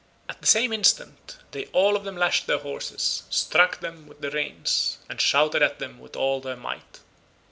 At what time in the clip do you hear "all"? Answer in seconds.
1.73-1.95, 6.15-6.41